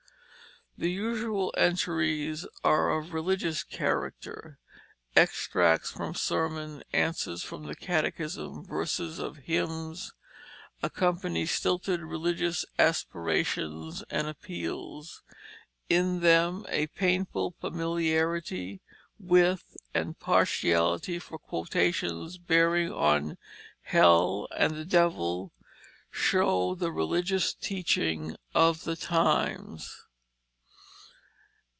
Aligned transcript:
The 0.77 0.89
usual 0.89 1.53
entries 1.57 2.43
are 2.63 2.89
of 2.97 3.09
a 3.09 3.11
religious 3.11 3.61
character; 3.61 4.57
extracts 5.15 5.91
from 5.91 6.15
sermons, 6.15 6.81
answers 6.91 7.43
from 7.43 7.67
the 7.67 7.75
catechism, 7.75 8.65
verses 8.65 9.19
of 9.19 9.37
hymns, 9.37 10.11
accompany 10.81 11.45
stilted 11.45 12.01
religious 12.01 12.65
aspirations 12.79 14.03
and 14.09 14.25
appeals. 14.27 15.21
In 15.87 16.21
them 16.21 16.65
a 16.67 16.87
painful 16.87 17.51
familiarity 17.61 18.81
with 19.19 19.77
and 19.93 20.17
partiality 20.19 21.19
for 21.19 21.37
quotations 21.37 22.39
bearing 22.39 22.91
on 22.91 23.37
hell 23.81 24.47
and 24.57 24.73
the 24.73 24.85
devil 24.85 25.53
show 26.09 26.73
the 26.73 26.91
religious 26.91 27.53
teaching 27.53 28.35
of 28.55 28.83
the 28.83 28.95
times. 28.95 30.07